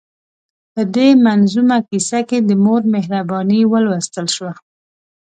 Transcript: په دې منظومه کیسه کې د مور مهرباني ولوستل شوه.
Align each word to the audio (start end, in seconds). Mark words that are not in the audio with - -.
په 0.73 0.81
دې 0.95 1.07
منظومه 1.25 1.77
کیسه 1.89 2.19
کې 2.29 2.37
د 2.49 2.51
مور 2.63 2.81
مهرباني 2.93 3.61
ولوستل 3.73 4.27
شوه. 4.35 4.53